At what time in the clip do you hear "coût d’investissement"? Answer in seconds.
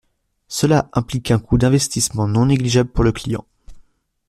1.37-2.27